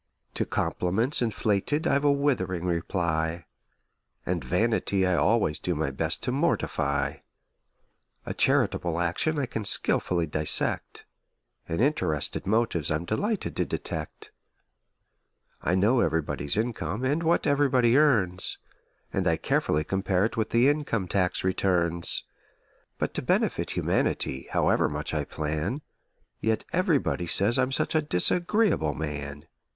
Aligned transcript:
To 0.33 0.45
compliments 0.47 1.21
inflated 1.21 1.85
I've 1.85 2.03
a 2.03 2.11
withering 2.11 2.65
reply; 2.65 3.45
And 4.25 4.43
vanity 4.43 5.05
I 5.05 5.13
always 5.15 5.59
do 5.59 5.75
my 5.75 5.91
best 5.91 6.23
to 6.23 6.31
mortify; 6.31 7.17
A 8.25 8.33
charitable 8.33 8.99
action 8.99 9.37
I 9.37 9.45
can 9.45 9.63
skilfully 9.63 10.25
dissect: 10.25 11.05
And 11.69 11.79
interested 11.81 12.47
motives 12.47 12.89
I'm 12.89 13.05
delighted 13.05 13.55
to 13.57 13.63
detect. 13.65 14.31
I 15.61 15.75
know 15.75 15.99
everybody's 15.99 16.57
income 16.57 17.03
and 17.03 17.21
what 17.21 17.45
everybody 17.45 17.95
earns, 17.95 18.57
And 19.13 19.27
I 19.27 19.37
carefully 19.37 19.83
compare 19.83 20.25
it 20.25 20.35
with 20.35 20.49
the 20.49 20.67
income 20.67 21.07
tax 21.07 21.43
returns; 21.43 22.23
But 22.97 23.13
to 23.13 23.21
benefit 23.21 23.73
humanity, 23.75 24.47
however 24.49 24.89
much 24.89 25.13
I 25.13 25.25
plan, 25.25 25.83
Yet 26.39 26.65
everybody 26.73 27.27
says 27.27 27.59
I'm 27.59 27.71
such 27.71 27.93
a 27.93 28.01
disagreeable 28.01 28.95
man! 28.95 29.45